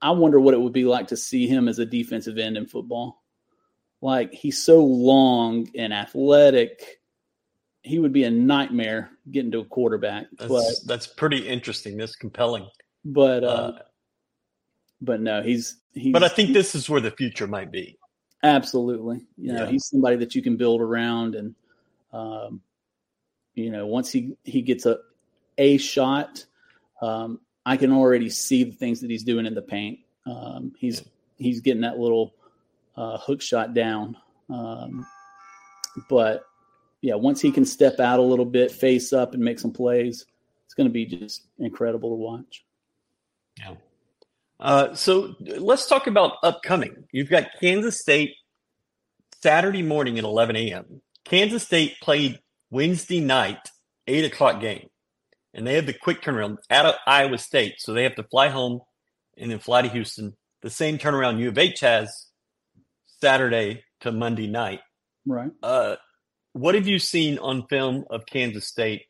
I 0.00 0.10
wonder 0.10 0.38
what 0.38 0.54
it 0.54 0.60
would 0.60 0.72
be 0.72 0.84
like 0.84 1.08
to 1.08 1.16
see 1.16 1.46
him 1.46 1.66
as 1.66 1.78
a 1.78 1.86
defensive 1.86 2.38
end 2.38 2.56
in 2.56 2.66
football. 2.66 3.22
Like 4.00 4.32
he's 4.32 4.62
so 4.62 4.84
long 4.84 5.68
and 5.74 5.92
athletic, 5.92 7.00
he 7.82 7.98
would 7.98 8.12
be 8.12 8.24
a 8.24 8.30
nightmare 8.30 9.10
getting 9.30 9.50
to 9.52 9.60
a 9.60 9.64
quarterback. 9.64 10.26
That's, 10.38 10.50
but 10.50 10.64
that's 10.86 11.06
pretty 11.06 11.48
interesting. 11.48 11.96
That's 11.96 12.16
compelling. 12.16 12.68
But 13.04 13.44
uh, 13.44 13.46
uh, 13.46 13.78
but 15.04 15.20
no, 15.20 15.42
he's 15.42 15.78
he's. 15.92 16.12
But 16.12 16.22
I 16.22 16.28
think 16.28 16.52
this 16.52 16.74
is 16.74 16.88
where 16.88 17.00
the 17.00 17.10
future 17.10 17.46
might 17.46 17.70
be. 17.70 17.98
Absolutely, 18.42 19.24
you 19.36 19.52
know, 19.52 19.64
yeah. 19.64 19.70
he's 19.70 19.86
somebody 19.86 20.16
that 20.16 20.34
you 20.34 20.42
can 20.42 20.56
build 20.56 20.80
around, 20.80 21.34
and 21.34 21.54
um, 22.12 22.60
you 23.54 23.70
know, 23.70 23.86
once 23.86 24.10
he 24.10 24.36
he 24.44 24.62
gets 24.62 24.86
a 24.86 24.98
a 25.58 25.76
shot, 25.78 26.44
um, 27.00 27.40
I 27.64 27.76
can 27.76 27.92
already 27.92 28.28
see 28.28 28.64
the 28.64 28.72
things 28.72 29.00
that 29.00 29.10
he's 29.10 29.24
doing 29.24 29.46
in 29.46 29.54
the 29.54 29.62
paint. 29.62 30.00
Um, 30.26 30.72
he's 30.78 31.02
he's 31.36 31.60
getting 31.60 31.82
that 31.82 31.98
little 31.98 32.34
uh, 32.96 33.18
hook 33.18 33.40
shot 33.40 33.74
down, 33.74 34.16
um, 34.50 35.06
but 36.08 36.44
yeah, 37.00 37.14
once 37.14 37.40
he 37.40 37.52
can 37.52 37.66
step 37.66 38.00
out 38.00 38.18
a 38.18 38.22
little 38.22 38.46
bit, 38.46 38.70
face 38.70 39.12
up, 39.12 39.34
and 39.34 39.42
make 39.42 39.58
some 39.58 39.72
plays, 39.72 40.24
it's 40.64 40.74
going 40.74 40.88
to 40.88 40.92
be 40.92 41.04
just 41.04 41.46
incredible 41.58 42.10
to 42.10 42.16
watch. 42.16 42.64
Yeah. 43.58 43.74
Uh, 44.60 44.94
so 44.94 45.34
let's 45.40 45.86
talk 45.86 46.06
about 46.06 46.36
upcoming. 46.42 47.04
You've 47.12 47.30
got 47.30 47.48
Kansas 47.60 48.00
State 48.00 48.34
Saturday 49.42 49.82
morning 49.82 50.18
at 50.18 50.24
11 50.24 50.56
a.m. 50.56 51.02
Kansas 51.24 51.64
State 51.64 51.96
played 52.00 52.38
Wednesday 52.70 53.20
night 53.20 53.58
eight 54.06 54.24
o'clock 54.24 54.60
game, 54.60 54.88
and 55.52 55.66
they 55.66 55.74
have 55.74 55.86
the 55.86 55.92
quick 55.92 56.22
turnaround 56.22 56.56
out 56.70 56.86
of 56.86 56.94
Iowa 57.06 57.38
State, 57.38 57.74
so 57.78 57.92
they 57.92 58.04
have 58.04 58.16
to 58.16 58.24
fly 58.24 58.48
home 58.48 58.80
and 59.36 59.50
then 59.50 59.58
fly 59.58 59.82
to 59.82 59.88
Houston. 59.88 60.36
The 60.62 60.70
same 60.70 60.98
turnaround 60.98 61.38
U 61.38 61.48
of 61.48 61.58
H 61.58 61.80
has 61.80 62.28
Saturday 63.20 63.84
to 64.00 64.12
Monday 64.12 64.46
night. 64.46 64.80
Right. 65.26 65.50
Uh, 65.62 65.96
what 66.52 66.74
have 66.74 66.86
you 66.86 66.98
seen 66.98 67.38
on 67.38 67.66
film 67.66 68.04
of 68.10 68.26
Kansas 68.26 68.66
State 68.66 69.02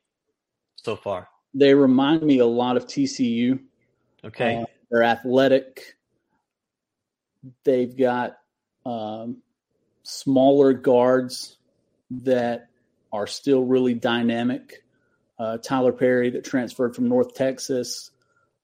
so 0.77 0.97
far? 0.97 1.29
They 1.53 1.75
remind 1.75 2.23
me 2.23 2.39
a 2.39 2.47
lot 2.47 2.77
of 2.77 2.87
TCU. 2.87 3.61
Okay. 4.25 4.57
Uh, 4.57 4.65
they're 4.95 5.03
athletic. 5.03 5.97
They've 7.65 7.97
got 7.97 8.39
um, 8.87 9.39
smaller 10.05 10.73
guards 10.73 11.57
that 12.23 12.69
are 13.13 13.27
still 13.27 13.65
really 13.65 13.95
dynamic. 13.95 14.85
Uh, 15.37 15.59
Tylor 15.59 15.93
Perry, 15.93 16.31
that 16.31 16.45
transferred 16.45 16.95
from 16.95 17.09
North 17.09 17.35
Texas, 17.35 18.13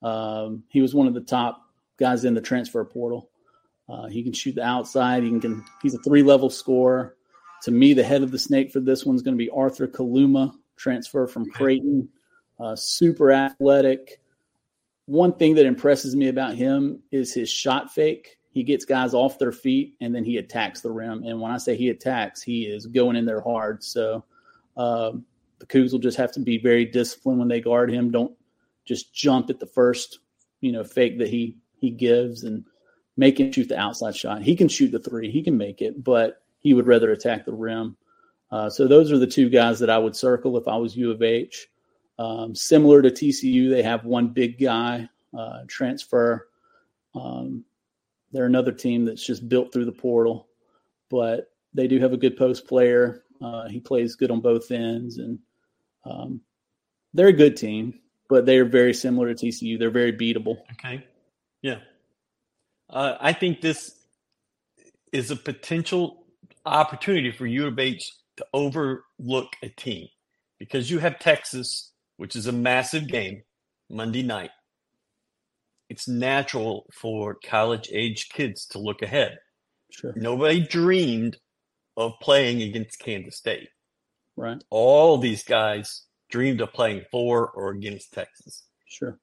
um, 0.01 0.63
he 0.69 0.81
was 0.81 0.95
one 0.95 1.05
of 1.05 1.13
the 1.13 1.19
top 1.19 1.63
guys 1.97 2.23
in 2.23 2.33
the 2.33 2.39
transfer 2.39 2.85
portal. 2.85 3.29
Uh, 3.89 4.07
he 4.07 4.23
can 4.23 4.31
shoot 4.31 4.55
the 4.55 4.63
outside. 4.63 5.23
He 5.23 5.37
can. 5.37 5.65
He's 5.81 5.95
a 5.95 5.99
three 5.99 6.23
level 6.23 6.49
scorer. 6.49 7.17
To 7.63 7.71
me, 7.71 7.93
the 7.93 8.03
head 8.03 8.23
of 8.23 8.31
the 8.31 8.39
snake 8.39 8.71
for 8.71 8.79
this 8.79 9.05
one's 9.05 9.21
going 9.21 9.35
to 9.35 9.43
be 9.43 9.49
Arthur 9.49 9.85
Kaluma, 9.85 10.53
transfer 10.77 11.27
from 11.27 11.51
Creighton. 11.51 12.07
Uh, 12.57 12.77
super 12.77 13.33
athletic. 13.33 14.20
One 15.11 15.33
thing 15.33 15.55
that 15.55 15.65
impresses 15.65 16.15
me 16.15 16.29
about 16.29 16.55
him 16.55 17.01
is 17.11 17.33
his 17.33 17.49
shot 17.49 17.93
fake. 17.93 18.37
He 18.49 18.63
gets 18.63 18.85
guys 18.85 19.13
off 19.13 19.39
their 19.39 19.51
feet 19.51 19.97
and 19.99 20.15
then 20.15 20.23
he 20.23 20.37
attacks 20.37 20.79
the 20.79 20.89
rim. 20.89 21.25
And 21.25 21.41
when 21.41 21.51
I 21.51 21.57
say 21.57 21.75
he 21.75 21.89
attacks, 21.89 22.41
he 22.41 22.63
is 22.63 22.85
going 22.85 23.17
in 23.17 23.25
there 23.25 23.41
hard. 23.41 23.83
So 23.83 24.23
uh, 24.77 25.11
the 25.59 25.65
Coogs 25.65 25.91
will 25.91 25.99
just 25.99 26.17
have 26.17 26.31
to 26.31 26.39
be 26.39 26.57
very 26.59 26.85
disciplined 26.85 27.39
when 27.39 27.49
they 27.49 27.59
guard 27.59 27.91
him. 27.91 28.09
Don't 28.09 28.31
just 28.85 29.13
jump 29.13 29.49
at 29.49 29.59
the 29.59 29.65
first, 29.65 30.19
you 30.61 30.71
know, 30.71 30.85
fake 30.85 31.17
that 31.17 31.27
he 31.27 31.57
he 31.75 31.89
gives 31.89 32.45
and 32.45 32.63
make 33.17 33.37
him 33.37 33.51
shoot 33.51 33.67
the 33.67 33.77
outside 33.77 34.15
shot. 34.15 34.41
He 34.43 34.55
can 34.55 34.69
shoot 34.69 34.93
the 34.93 34.99
three, 34.99 35.29
he 35.29 35.43
can 35.43 35.57
make 35.57 35.81
it, 35.81 36.05
but 36.05 36.41
he 36.59 36.73
would 36.73 36.87
rather 36.87 37.11
attack 37.11 37.43
the 37.43 37.51
rim. 37.51 37.97
Uh, 38.49 38.69
so 38.69 38.87
those 38.87 39.11
are 39.11 39.19
the 39.19 39.27
two 39.27 39.49
guys 39.49 39.77
that 39.79 39.89
I 39.89 39.97
would 39.97 40.15
circle 40.15 40.55
if 40.55 40.69
I 40.69 40.77
was 40.77 40.95
U 40.95 41.11
of 41.11 41.21
H. 41.21 41.67
Um, 42.21 42.53
similar 42.53 43.01
to 43.01 43.09
TCU, 43.09 43.71
they 43.71 43.81
have 43.81 44.05
one 44.05 44.27
big 44.27 44.59
guy 44.59 45.09
uh, 45.35 45.61
transfer. 45.67 46.49
Um, 47.15 47.65
they're 48.31 48.45
another 48.45 48.71
team 48.71 49.05
that's 49.05 49.25
just 49.25 49.49
built 49.49 49.73
through 49.73 49.85
the 49.85 49.91
portal, 49.91 50.47
but 51.09 51.51
they 51.73 51.87
do 51.87 51.99
have 51.99 52.13
a 52.13 52.17
good 52.17 52.37
post 52.37 52.67
player. 52.67 53.23
Uh, 53.41 53.67
he 53.67 53.79
plays 53.79 54.15
good 54.15 54.29
on 54.29 54.39
both 54.39 54.69
ends, 54.69 55.17
and 55.17 55.39
um, 56.05 56.41
they're 57.15 57.29
a 57.29 57.33
good 57.33 57.57
team, 57.57 57.99
but 58.29 58.45
they 58.45 58.59
are 58.59 58.65
very 58.65 58.93
similar 58.93 59.33
to 59.33 59.45
TCU. 59.45 59.79
They're 59.79 59.89
very 59.89 60.13
beatable. 60.13 60.57
Okay. 60.73 61.03
Yeah. 61.63 61.79
Uh, 62.87 63.17
I 63.19 63.33
think 63.33 63.61
this 63.61 63.95
is 65.11 65.31
a 65.31 65.35
potential 65.35 66.23
opportunity 66.67 67.31
for 67.31 67.47
U 67.47 67.65
of 67.65 67.79
H 67.79 68.11
to 68.37 68.45
overlook 68.53 69.55
a 69.63 69.69
team 69.69 70.07
because 70.59 70.91
you 70.91 70.99
have 70.99 71.17
Texas, 71.17 71.90
which 72.21 72.35
is 72.35 72.45
a 72.45 72.51
massive 72.51 73.07
game 73.07 73.41
Monday 73.89 74.21
night. 74.21 74.51
It's 75.89 76.07
natural 76.07 76.85
for 76.93 77.35
college 77.43 77.89
age 77.91 78.29
kids 78.29 78.67
to 78.67 78.77
look 78.77 79.01
ahead. 79.01 79.39
Sure. 79.89 80.13
Nobody 80.15 80.59
dreamed 80.59 81.37
of 81.97 82.11
playing 82.21 82.61
against 82.61 82.99
Kansas 82.99 83.37
State. 83.37 83.69
Right. 84.37 84.63
All 84.69 85.17
these 85.17 85.43
guys 85.43 86.03
dreamed 86.29 86.61
of 86.61 86.71
playing 86.73 87.05
for 87.11 87.49
or 87.55 87.71
against 87.71 88.13
Texas. 88.13 88.67
Sure. 88.85 89.17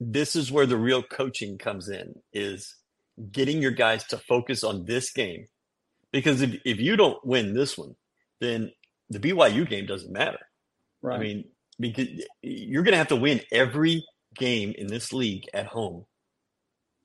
This 0.00 0.34
is 0.34 0.50
where 0.50 0.66
the 0.66 0.76
real 0.76 1.04
coaching 1.04 1.56
comes 1.56 1.88
in 1.88 2.14
is 2.32 2.74
getting 3.30 3.62
your 3.62 3.70
guys 3.70 4.02
to 4.08 4.18
focus 4.18 4.64
on 4.64 4.86
this 4.86 5.12
game 5.12 5.46
because 6.10 6.42
if, 6.42 6.56
if 6.64 6.80
you 6.80 6.96
don't 6.96 7.24
win 7.24 7.54
this 7.54 7.78
one, 7.78 7.94
then 8.40 8.72
the 9.08 9.20
BYU 9.20 9.68
game 9.68 9.86
doesn't 9.86 10.12
matter. 10.12 10.40
Right. 11.04 11.16
I 11.16 11.22
mean, 11.22 11.44
because 11.78 12.08
you're 12.40 12.82
going 12.82 12.92
to 12.92 12.98
have 12.98 13.08
to 13.08 13.16
win 13.16 13.42
every 13.52 14.04
game 14.36 14.72
in 14.76 14.86
this 14.86 15.12
league 15.12 15.44
at 15.52 15.66
home 15.66 16.06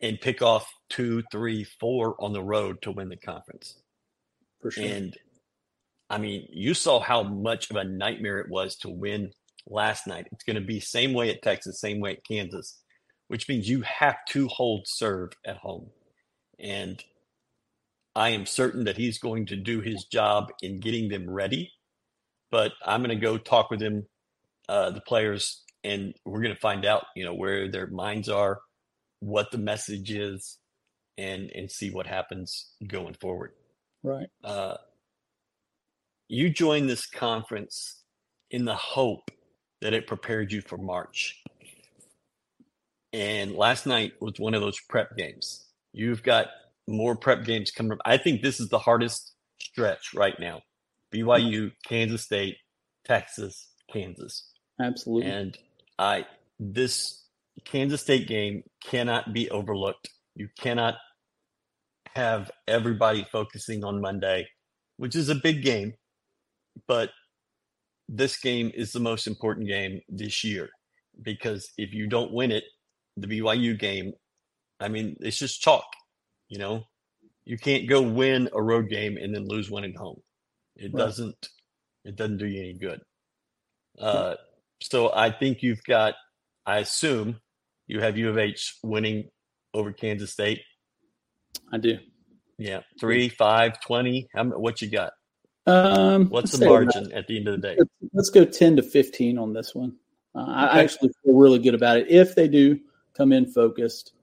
and 0.01 0.21
pick 0.21 0.41
off 0.41 0.71
two, 0.89 1.21
three, 1.31 1.65
four 1.79 2.15
on 2.23 2.31
the 2.31 2.41
road 2.41 2.81
to 2.83 2.91
win 2.91 3.09
the 3.09 3.17
conference. 3.17 3.81
For 4.61 4.71
sure. 4.71 4.85
And 4.85 5.17
I 6.09 6.17
mean, 6.17 6.47
you 6.49 6.73
saw 6.73 7.01
how 7.01 7.23
much 7.23 7.69
of 7.69 7.75
a 7.75 7.83
nightmare 7.83 8.39
it 8.39 8.49
was 8.49 8.77
to 8.77 8.89
win 8.89 9.31
last 9.67 10.07
night. 10.07 10.27
It's 10.31 10.45
going 10.45 10.55
to 10.55 10.61
be 10.61 10.79
same 10.79 11.13
way 11.13 11.29
at 11.29 11.41
Texas, 11.41 11.81
same 11.81 11.99
way 11.99 12.13
at 12.13 12.25
Kansas, 12.25 12.79
which 13.27 13.49
means 13.49 13.67
you 13.67 13.81
have 13.81 14.17
to 14.29 14.47
hold 14.47 14.87
serve 14.87 15.31
at 15.45 15.57
home. 15.57 15.89
And 16.57 17.03
I 18.15 18.29
am 18.29 18.45
certain 18.45 18.85
that 18.85 18.97
he's 18.97 19.19
going 19.19 19.47
to 19.47 19.57
do 19.57 19.81
his 19.81 20.05
job 20.05 20.51
in 20.61 20.79
getting 20.79 21.09
them 21.09 21.29
ready. 21.29 21.73
But 22.51 22.73
I'm 22.85 23.03
going 23.03 23.17
to 23.17 23.23
go 23.23 23.37
talk 23.37 23.69
with 23.69 23.79
them, 23.79 24.05
uh, 24.67 24.91
the 24.91 25.01
players, 25.01 25.63
and 25.83 26.13
we're 26.25 26.41
going 26.41 26.55
to 26.55 26.59
find 26.59 26.85
out, 26.85 27.05
you 27.15 27.23
know, 27.23 27.33
where 27.33 27.69
their 27.69 27.87
minds 27.87 28.29
are, 28.29 28.59
what 29.19 29.51
the 29.51 29.57
message 29.57 30.11
is, 30.11 30.57
and 31.17 31.51
and 31.53 31.69
see 31.69 31.91
what 31.91 32.07
happens 32.07 32.71
going 32.87 33.15
forward. 33.15 33.51
Right. 34.03 34.27
Uh, 34.43 34.77
you 36.27 36.49
joined 36.49 36.89
this 36.89 37.05
conference 37.05 38.03
in 38.51 38.65
the 38.65 38.75
hope 38.75 39.31
that 39.81 39.93
it 39.93 40.07
prepared 40.07 40.51
you 40.51 40.61
for 40.61 40.77
March. 40.77 41.41
And 43.11 43.55
last 43.55 43.85
night 43.85 44.13
was 44.21 44.33
one 44.37 44.53
of 44.53 44.61
those 44.61 44.79
prep 44.79 45.17
games. 45.17 45.65
You've 45.93 46.23
got 46.23 46.47
more 46.87 47.15
prep 47.15 47.43
games 47.43 47.71
coming 47.71 47.93
up. 47.93 47.99
I 48.05 48.17
think 48.17 48.41
this 48.41 48.59
is 48.59 48.69
the 48.69 48.79
hardest 48.79 49.33
stretch 49.59 50.13
right 50.13 50.39
now. 50.39 50.61
BYU, 51.13 51.71
Kansas 51.85 52.23
State, 52.23 52.57
Texas, 53.05 53.69
Kansas. 53.91 54.51
Absolutely. 54.81 55.29
And 55.29 55.57
I 55.97 56.25
this 56.59 57.25
Kansas 57.65 58.01
State 58.01 58.27
game 58.27 58.63
cannot 58.83 59.33
be 59.33 59.49
overlooked. 59.49 60.09
You 60.35 60.47
cannot 60.59 60.95
have 62.15 62.49
everybody 62.67 63.25
focusing 63.31 63.83
on 63.83 64.01
Monday, 64.01 64.47
which 64.97 65.15
is 65.15 65.29
a 65.29 65.35
big 65.35 65.63
game, 65.63 65.93
but 66.87 67.09
this 68.07 68.37
game 68.39 68.71
is 68.73 68.91
the 68.91 68.99
most 68.99 69.27
important 69.27 69.67
game 69.67 70.01
this 70.09 70.43
year 70.43 70.69
because 71.21 71.69
if 71.77 71.93
you 71.93 72.07
don't 72.07 72.33
win 72.33 72.51
it, 72.51 72.63
the 73.17 73.27
BYU 73.27 73.77
game, 73.77 74.13
I 74.79 74.87
mean, 74.87 75.15
it's 75.19 75.37
just 75.37 75.61
chalk. 75.61 75.85
You 76.47 76.57
know, 76.57 76.83
you 77.45 77.57
can't 77.57 77.87
go 77.87 78.01
win 78.01 78.49
a 78.53 78.61
road 78.61 78.89
game 78.89 79.17
and 79.17 79.35
then 79.35 79.47
lose 79.47 79.69
one 79.69 79.83
at 79.83 79.95
home. 79.95 80.21
It 80.79 80.93
right. 80.93 80.99
doesn't. 80.99 81.49
It 82.05 82.15
doesn't 82.15 82.37
do 82.37 82.47
you 82.47 82.61
any 82.61 82.73
good. 82.73 83.01
Uh, 83.99 84.35
so 84.81 85.13
I 85.13 85.31
think 85.31 85.61
you've 85.61 85.83
got. 85.83 86.15
I 86.65 86.79
assume 86.79 87.39
you 87.87 87.99
have 87.99 88.17
U 88.17 88.29
of 88.29 88.37
H 88.37 88.77
winning 88.83 89.29
over 89.73 89.91
Kansas 89.91 90.31
State. 90.31 90.61
I 91.71 91.77
do. 91.77 91.97
Yeah, 92.57 92.81
three, 92.99 93.29
five, 93.29 93.81
twenty. 93.81 94.29
How 94.33 94.45
what 94.45 94.81
you 94.81 94.89
got? 94.89 95.13
Um, 95.65 96.29
What's 96.29 96.57
the 96.57 96.65
margin 96.65 97.11
at 97.11 97.27
the 97.27 97.37
end 97.37 97.47
of 97.47 97.61
the 97.61 97.67
day? 97.67 97.77
Let's 98.13 98.29
go 98.29 98.45
ten 98.45 98.75
to 98.77 98.83
fifteen 98.83 99.37
on 99.37 99.53
this 99.53 99.75
one. 99.75 99.95
Uh, 100.35 100.41
okay. 100.41 100.51
I 100.51 100.79
actually 100.81 101.11
feel 101.23 101.35
really 101.35 101.59
good 101.59 101.73
about 101.73 101.97
it 101.97 102.09
if 102.09 102.35
they 102.35 102.47
do 102.47 102.79
come 103.15 103.31
in 103.31 103.45
focused. 103.45 104.13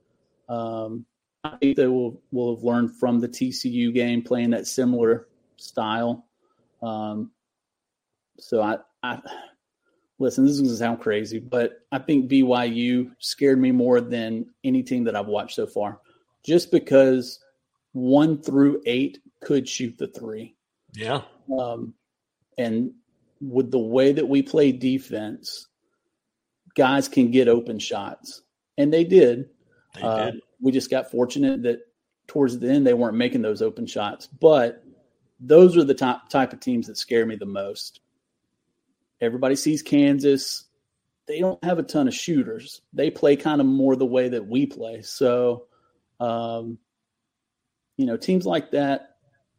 Um, 0.49 1.05
I 1.43 1.57
think 1.57 1.77
they 1.77 1.87
will 1.87 2.21
will 2.31 2.55
have 2.55 2.63
learned 2.63 2.95
from 2.97 3.19
the 3.19 3.27
TCU 3.27 3.93
game, 3.93 4.21
playing 4.21 4.51
that 4.51 4.67
similar 4.67 5.27
style. 5.57 6.26
Um, 6.87 7.31
so 8.39 8.61
I, 8.61 8.77
I 9.03 9.19
listen. 10.19 10.45
This 10.45 10.53
is 10.53 10.61
going 10.61 10.71
to 10.71 10.77
sound 10.77 10.99
crazy, 10.99 11.39
but 11.39 11.79
I 11.91 11.99
think 11.99 12.29
BYU 12.29 13.11
scared 13.19 13.59
me 13.59 13.71
more 13.71 14.01
than 14.01 14.47
any 14.63 14.83
team 14.83 15.03
that 15.05 15.15
I've 15.15 15.27
watched 15.27 15.55
so 15.55 15.67
far, 15.67 15.99
just 16.45 16.71
because 16.71 17.39
one 17.93 18.41
through 18.41 18.81
eight 18.85 19.19
could 19.41 19.67
shoot 19.67 19.97
the 19.97 20.07
three. 20.07 20.55
Yeah. 20.93 21.21
Um, 21.59 21.93
and 22.57 22.91
with 23.41 23.71
the 23.71 23.79
way 23.79 24.13
that 24.13 24.27
we 24.27 24.41
play 24.41 24.71
defense, 24.71 25.67
guys 26.75 27.07
can 27.07 27.31
get 27.31 27.47
open 27.47 27.79
shots, 27.79 28.41
and 28.77 28.93
they 28.93 29.03
did. 29.03 29.49
They 29.95 30.01
uh, 30.01 30.31
did 30.31 30.41
we 30.59 30.71
just 30.71 30.89
got 30.89 31.11
fortunate 31.11 31.63
that 31.63 31.79
towards 32.27 32.59
the 32.59 32.69
end 32.69 32.85
they 32.85 32.93
weren't 32.93 33.17
making 33.17 33.41
those 33.41 33.61
open 33.61 33.85
shots. 33.85 34.27
But 34.27 34.83
those 35.39 35.77
are 35.77 35.83
the 35.83 35.93
top 35.93 36.29
type 36.29 36.53
of 36.53 36.59
teams 36.59 36.87
that 36.87 36.97
scare 36.97 37.25
me 37.25 37.35
the 37.35 37.45
most. 37.45 38.01
Everybody 39.21 39.55
sees 39.55 39.81
Kansas. 39.81 40.65
They 41.27 41.39
don't 41.39 41.63
have 41.63 41.79
a 41.79 41.83
ton 41.83 42.07
of 42.07 42.13
shooters. 42.13 42.81
They 42.93 43.09
play 43.09 43.35
kind 43.35 43.59
of 43.59 43.67
more 43.67 43.95
the 43.95 44.05
way 44.05 44.29
that 44.29 44.47
we 44.47 44.65
play. 44.65 45.01
So, 45.01 45.65
um, 46.19 46.77
you 47.97 48.05
know, 48.05 48.17
teams 48.17 48.45
like 48.45 48.71
that, 48.71 49.17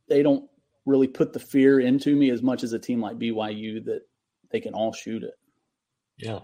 they 0.09 0.23
don't 0.23 0.49
really 0.87 1.09
put 1.09 1.33
the 1.33 1.41
fear 1.41 1.79
into 1.79 2.17
me 2.17 2.31
as 2.31 2.43
much 2.43 2.63
as 2.63 2.73
a 2.73 2.79
team 2.79 3.01
like 3.01 3.19
BYU 3.19 3.85
that 3.85 4.03
they 4.51 4.61
can 4.61 4.75
all 4.75 4.93
shoot 4.93 5.23
it. 5.23 5.35
Yeah. 6.17 6.41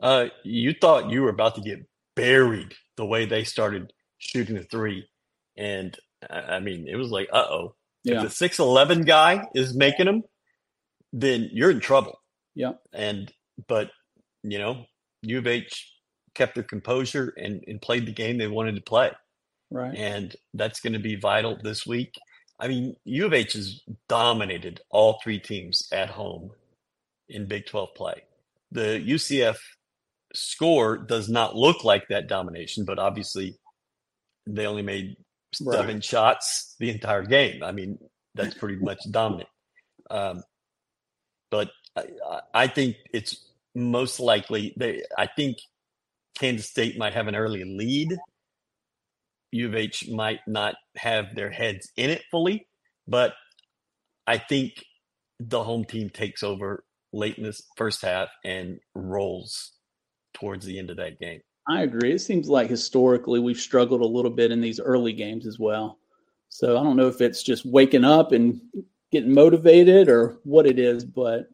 Uh, 0.00 0.26
you 0.42 0.74
thought 0.78 1.10
you 1.10 1.22
were 1.22 1.30
about 1.30 1.54
to 1.54 1.60
get 1.60 1.86
buried 2.16 2.74
the 2.96 3.06
way 3.06 3.24
they 3.24 3.44
started 3.44 3.92
shooting 4.18 4.56
the 4.56 4.64
three, 4.64 5.06
and 5.56 5.96
I 6.28 6.60
mean, 6.60 6.88
it 6.88 6.96
was 6.96 7.10
like, 7.10 7.28
uh 7.32 7.46
oh. 7.48 7.74
Yeah. 8.04 8.16
If 8.16 8.22
the 8.22 8.30
six 8.30 8.58
eleven 8.58 9.02
guy 9.02 9.46
is 9.54 9.74
making 9.74 10.06
them, 10.06 10.22
then 11.12 11.48
you're 11.52 11.70
in 11.70 11.80
trouble. 11.80 12.18
Yeah. 12.54 12.72
And 12.92 13.32
but 13.68 13.90
you 14.42 14.58
know, 14.58 14.86
U 15.22 15.38
of 15.38 15.46
H 15.46 15.92
kept 16.34 16.54
their 16.54 16.64
composure 16.64 17.32
and, 17.36 17.62
and 17.66 17.80
played 17.80 18.06
the 18.06 18.12
game 18.12 18.38
they 18.38 18.48
wanted 18.48 18.76
to 18.76 18.82
play. 18.82 19.10
Right. 19.70 19.96
And 19.96 20.34
that's 20.54 20.80
going 20.80 20.94
to 20.94 20.98
be 20.98 21.16
vital 21.16 21.58
this 21.62 21.86
week. 21.86 22.14
I 22.58 22.68
mean, 22.68 22.96
U 23.04 23.26
of 23.26 23.32
H 23.32 23.54
has 23.54 23.80
dominated 24.08 24.80
all 24.90 25.20
three 25.22 25.38
teams 25.38 25.88
at 25.92 26.10
home 26.10 26.50
in 27.28 27.46
Big 27.46 27.66
12 27.66 27.94
play. 27.94 28.22
The 28.70 29.02
UCF 29.06 29.56
score 30.34 30.96
does 30.96 31.28
not 31.28 31.56
look 31.56 31.84
like 31.84 32.08
that 32.08 32.28
domination, 32.28 32.84
but 32.84 32.98
obviously 32.98 33.58
they 34.46 34.66
only 34.66 34.82
made 34.82 35.16
seven 35.54 35.96
right. 35.96 36.04
shots 36.04 36.74
the 36.78 36.90
entire 36.90 37.24
game. 37.24 37.62
I 37.62 37.72
mean, 37.72 37.98
that's 38.34 38.54
pretty 38.54 38.76
much 38.80 39.00
dominant. 39.10 39.48
Um, 40.10 40.42
but 41.50 41.70
I, 41.96 42.06
I, 42.54 42.66
think 42.66 42.96
it's 43.12 43.44
most 43.74 44.20
likely 44.20 44.74
they. 44.76 45.02
I 45.16 45.26
think 45.26 45.58
Kansas 46.38 46.68
State 46.68 46.98
might 46.98 47.14
have 47.14 47.28
an 47.28 47.36
early 47.36 47.64
lead. 47.64 48.16
U 49.52 49.68
of 49.68 49.74
H 49.74 50.08
might 50.08 50.40
not 50.46 50.76
have 50.96 51.34
their 51.34 51.50
heads 51.50 51.90
in 51.96 52.10
it 52.10 52.22
fully, 52.30 52.66
but 53.06 53.34
I 54.26 54.38
think 54.38 54.84
the 55.38 55.62
home 55.62 55.84
team 55.84 56.08
takes 56.08 56.42
over 56.42 56.84
late 57.12 57.36
in 57.36 57.44
this 57.44 57.62
first 57.76 58.02
half 58.02 58.28
and 58.44 58.78
rolls 58.94 59.72
towards 60.32 60.64
the 60.64 60.78
end 60.78 60.90
of 60.90 60.96
that 60.96 61.20
game. 61.20 61.40
I 61.68 61.82
agree. 61.82 62.12
It 62.12 62.20
seems 62.20 62.48
like 62.48 62.68
historically 62.68 63.38
we've 63.38 63.60
struggled 63.60 64.00
a 64.00 64.06
little 64.06 64.30
bit 64.30 64.50
in 64.50 64.60
these 64.60 64.80
early 64.80 65.12
games 65.12 65.46
as 65.46 65.58
well. 65.58 65.98
So 66.48 66.76
I 66.76 66.82
don't 66.82 66.96
know 66.96 67.08
if 67.08 67.20
it's 67.20 67.42
just 67.42 67.64
waking 67.64 68.04
up 68.04 68.32
and 68.32 68.60
getting 69.10 69.32
motivated 69.32 70.08
or 70.08 70.38
what 70.44 70.66
it 70.66 70.78
is, 70.78 71.04
but 71.04 71.48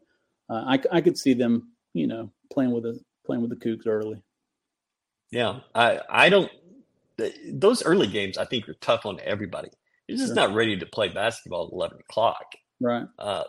uh, 0.49 0.63
I, 0.65 0.79
I 0.91 1.01
could 1.01 1.17
see 1.17 1.33
them, 1.33 1.69
you 1.93 2.07
know, 2.07 2.31
playing 2.51 2.71
with 2.71 2.83
the 2.83 2.99
playing 3.25 3.41
with 3.41 3.51
the 3.51 3.55
Coogs 3.55 3.87
early. 3.87 4.21
Yeah, 5.31 5.59
I 5.75 5.99
I 6.09 6.29
don't. 6.29 6.51
Those 7.51 7.83
early 7.83 8.07
games 8.07 8.37
I 8.37 8.45
think 8.45 8.67
are 8.67 8.73
tough 8.75 9.05
on 9.05 9.19
everybody. 9.23 9.69
You're 10.07 10.17
just 10.17 10.29
sure. 10.29 10.35
not 10.35 10.55
ready 10.55 10.75
to 10.77 10.85
play 10.85 11.09
basketball 11.09 11.67
at 11.67 11.73
eleven 11.73 11.99
o'clock. 11.99 12.45
Right. 12.81 13.05
Uh, 13.19 13.43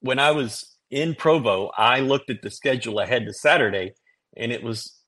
when 0.00 0.18
I 0.18 0.30
was 0.30 0.76
in 0.90 1.14
Provo, 1.14 1.70
I 1.76 2.00
looked 2.00 2.30
at 2.30 2.42
the 2.42 2.50
schedule 2.50 3.00
ahead 3.00 3.26
to 3.26 3.32
Saturday, 3.32 3.94
and 4.36 4.52
it 4.52 4.62
was 4.62 5.00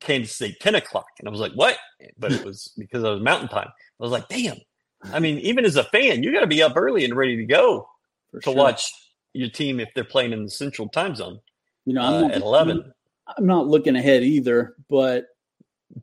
Kansas 0.00 0.34
State 0.34 0.60
ten 0.60 0.74
o'clock, 0.74 1.08
and 1.18 1.28
I 1.28 1.30
was 1.30 1.40
like, 1.40 1.52
"What?" 1.52 1.76
But 2.18 2.32
it 2.32 2.44
was 2.44 2.72
because 2.76 3.04
I 3.04 3.10
was 3.10 3.20
Mountain 3.20 3.48
Time. 3.48 3.68
I 3.68 4.02
was 4.02 4.12
like, 4.12 4.28
"Damn!" 4.28 4.58
I 5.04 5.20
mean, 5.20 5.38
even 5.38 5.64
as 5.64 5.76
a 5.76 5.84
fan, 5.84 6.22
you 6.22 6.32
got 6.32 6.40
to 6.40 6.46
be 6.46 6.62
up 6.62 6.76
early 6.76 7.04
and 7.04 7.14
ready 7.14 7.36
to 7.36 7.44
go 7.44 7.88
For 8.30 8.40
to 8.40 8.44
sure. 8.44 8.54
watch 8.54 8.92
your 9.32 9.48
team 9.50 9.80
if 9.80 9.88
they're 9.94 10.04
playing 10.04 10.32
in 10.32 10.44
the 10.44 10.50
Central 10.50 10.88
Time 10.88 11.14
Zone. 11.14 11.40
You 11.84 11.94
know, 11.94 12.02
I'm 12.02 12.14
uh, 12.14 12.20
not, 12.22 12.30
at 12.32 12.42
eleven. 12.42 12.92
I'm 13.36 13.46
not 13.46 13.66
looking 13.66 13.96
ahead 13.96 14.22
either, 14.22 14.76
but 14.88 15.26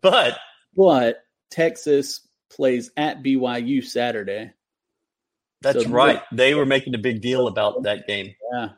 but 0.02 0.38
but 0.76 1.24
Texas 1.50 2.28
plays 2.50 2.92
at 2.98 3.24
BYU 3.24 3.84
Saturday. 3.84 4.52
That's 5.62 5.84
so 5.84 5.90
right. 5.90 6.22
They 6.32 6.56
were 6.56 6.66
making 6.66 6.94
a 6.94 7.00
big 7.00 7.22
deal 7.22 7.48
about 7.48 7.84
that 7.84 8.06
game. 8.08 8.36
Yeah. 8.52 8.70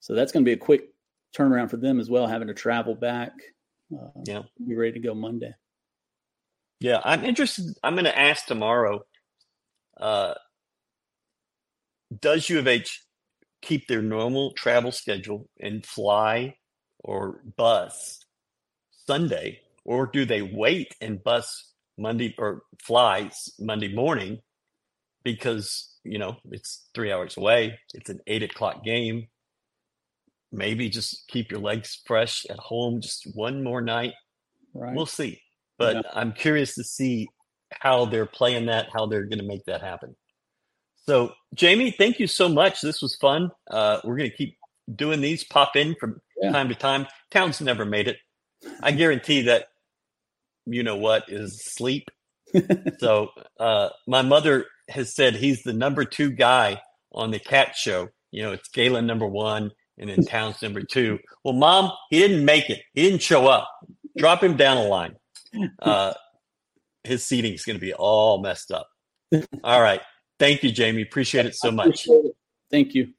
So 0.00 0.14
that's 0.14 0.32
going 0.32 0.44
to 0.44 0.48
be 0.48 0.52
a 0.52 0.56
quick 0.56 0.88
turnaround 1.36 1.70
for 1.70 1.76
them 1.76 1.98
as 1.98 2.08
well, 2.08 2.26
having 2.26 2.48
to 2.48 2.54
travel 2.54 2.94
back. 2.94 3.32
Uh, 3.92 4.08
yeah. 4.26 4.42
Be 4.66 4.74
ready 4.74 4.92
to 4.92 5.00
go 5.00 5.14
Monday. 5.14 5.54
Yeah. 6.80 7.00
I'm 7.04 7.24
interested. 7.24 7.66
I'm 7.82 7.94
going 7.94 8.04
to 8.04 8.18
ask 8.18 8.46
tomorrow 8.46 9.02
uh, 10.00 10.34
Does 12.20 12.48
U 12.48 12.58
of 12.58 12.66
H 12.68 13.04
keep 13.62 13.86
their 13.86 14.02
normal 14.02 14.52
travel 14.52 14.92
schedule 14.92 15.48
and 15.60 15.84
fly 15.86 16.56
or 16.98 17.40
bus 17.56 18.20
Sunday, 19.06 19.60
or 19.84 20.06
do 20.06 20.24
they 20.24 20.42
wait 20.42 20.94
and 21.00 21.22
bus 21.22 21.72
Monday 21.98 22.34
or 22.38 22.62
flies 22.82 23.50
Monday 23.58 23.92
morning 23.94 24.40
because 25.24 25.98
you 26.04 26.18
know 26.18 26.36
it's 26.50 26.88
three 26.94 27.12
hours 27.12 27.36
away? 27.36 27.78
It's 27.94 28.10
an 28.10 28.20
eight 28.26 28.42
o'clock 28.42 28.84
game. 28.84 29.28
Maybe 30.52 30.90
just 30.90 31.26
keep 31.28 31.50
your 31.50 31.60
legs 31.60 32.00
fresh 32.06 32.44
at 32.50 32.58
home 32.58 33.00
just 33.00 33.26
one 33.34 33.64
more 33.64 33.80
night. 33.80 34.12
Right. 34.74 34.94
We'll 34.94 35.06
see. 35.06 35.40
But 35.78 35.96
yeah. 35.96 36.02
I'm 36.14 36.32
curious 36.32 36.74
to 36.74 36.84
see 36.84 37.28
how 37.70 38.04
they're 38.04 38.26
playing 38.26 38.66
that, 38.66 38.88
how 38.92 39.06
they're 39.06 39.24
going 39.24 39.38
to 39.38 39.46
make 39.46 39.64
that 39.64 39.80
happen. 39.80 40.14
So, 41.06 41.32
Jayme, 41.56 41.96
thank 41.96 42.20
you 42.20 42.26
so 42.26 42.48
much. 42.48 42.80
This 42.80 43.02
was 43.02 43.16
fun. 43.16 43.50
Uh, 43.70 43.98
we're 44.04 44.16
going 44.16 44.30
to 44.30 44.36
keep 44.36 44.56
doing 44.94 45.20
these, 45.20 45.42
pop 45.42 45.74
in 45.74 45.96
from 45.98 46.20
yeah. 46.40 46.52
time 46.52 46.68
to 46.68 46.74
time. 46.74 47.06
Town's 47.30 47.60
never 47.60 47.84
made 47.84 48.08
it. 48.08 48.18
I 48.80 48.92
guarantee 48.92 49.42
that 49.42 49.66
you 50.66 50.82
know 50.82 50.96
what 50.96 51.24
is 51.28 51.64
sleep. 51.64 52.08
so, 52.98 53.30
uh, 53.58 53.88
my 54.06 54.22
mother 54.22 54.66
has 54.88 55.14
said 55.14 55.34
he's 55.34 55.62
the 55.62 55.72
number 55.72 56.04
two 56.04 56.30
guy 56.30 56.80
on 57.10 57.30
the 57.30 57.40
cat 57.40 57.74
show. 57.74 58.08
You 58.30 58.42
know, 58.42 58.52
it's 58.52 58.68
Galen 58.68 59.06
number 59.06 59.26
one 59.26 59.72
and 60.02 60.10
then 60.10 60.24
Towns 60.24 60.60
number 60.60 60.82
two. 60.82 61.18
Well, 61.44 61.54
mom, 61.54 61.92
he 62.10 62.18
didn't 62.18 62.44
make 62.44 62.68
it. 62.68 62.80
He 62.92 63.02
didn't 63.02 63.22
show 63.22 63.46
up. 63.46 63.70
Drop 64.18 64.42
him 64.42 64.56
down 64.56 64.76
a 64.76 64.84
line. 64.84 65.14
Uh, 65.80 66.12
his 67.04 67.24
seating 67.24 67.54
is 67.54 67.64
going 67.64 67.76
to 67.76 67.80
be 67.80 67.94
all 67.94 68.42
messed 68.42 68.72
up. 68.72 68.88
All 69.62 69.80
right. 69.80 70.00
Thank 70.38 70.64
you, 70.64 70.70
Jayme. 70.70 71.02
Appreciate 71.02 71.46
it 71.46 71.54
so 71.54 71.70
much. 71.70 72.08
Thank 72.70 72.94
you. 72.94 73.12